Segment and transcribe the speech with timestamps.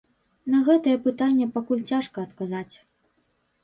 [0.53, 2.75] На гэтае пытанне пакуль цяжка адказаць.